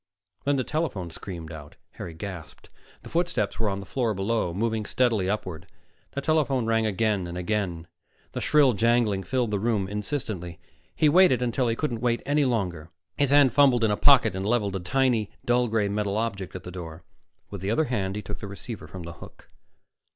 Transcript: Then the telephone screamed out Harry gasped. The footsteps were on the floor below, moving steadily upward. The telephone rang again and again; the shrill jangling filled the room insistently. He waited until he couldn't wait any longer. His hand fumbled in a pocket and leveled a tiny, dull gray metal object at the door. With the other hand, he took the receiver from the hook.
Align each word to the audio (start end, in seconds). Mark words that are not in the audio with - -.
Then 0.45 0.55
the 0.55 0.63
telephone 0.63 1.11
screamed 1.11 1.51
out 1.51 1.75
Harry 1.91 2.15
gasped. 2.15 2.71
The 3.03 3.09
footsteps 3.09 3.59
were 3.59 3.69
on 3.69 3.79
the 3.81 3.85
floor 3.85 4.15
below, 4.15 4.51
moving 4.51 4.83
steadily 4.83 5.29
upward. 5.29 5.67
The 6.13 6.21
telephone 6.21 6.65
rang 6.65 6.87
again 6.87 7.27
and 7.27 7.37
again; 7.37 7.85
the 8.31 8.41
shrill 8.41 8.73
jangling 8.73 9.21
filled 9.21 9.51
the 9.51 9.59
room 9.59 9.87
insistently. 9.87 10.59
He 10.95 11.07
waited 11.07 11.43
until 11.43 11.67
he 11.67 11.75
couldn't 11.75 12.01
wait 12.01 12.23
any 12.25 12.45
longer. 12.45 12.89
His 13.15 13.29
hand 13.29 13.53
fumbled 13.53 13.83
in 13.83 13.91
a 13.91 13.95
pocket 13.95 14.35
and 14.35 14.43
leveled 14.43 14.75
a 14.75 14.79
tiny, 14.79 15.29
dull 15.45 15.67
gray 15.67 15.87
metal 15.87 16.17
object 16.17 16.55
at 16.55 16.63
the 16.63 16.71
door. 16.71 17.03
With 17.51 17.61
the 17.61 17.69
other 17.69 17.83
hand, 17.83 18.15
he 18.15 18.23
took 18.23 18.39
the 18.39 18.47
receiver 18.47 18.87
from 18.87 19.03
the 19.03 19.13
hook. 19.13 19.51